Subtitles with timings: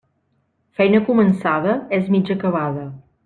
[0.79, 2.89] Feina començada, és mig acabada.